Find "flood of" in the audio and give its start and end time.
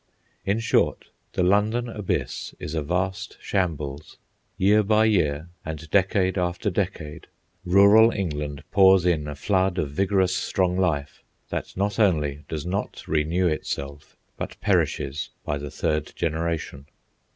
9.35-9.91